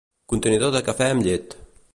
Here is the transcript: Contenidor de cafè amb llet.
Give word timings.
Contenidor 0.33 0.73
de 0.77 0.81
cafè 0.89 1.11
amb 1.17 1.29
llet. 1.29 1.57